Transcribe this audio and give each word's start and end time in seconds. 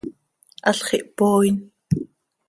Halx 0.67 0.87
ihpooin. 0.97 1.57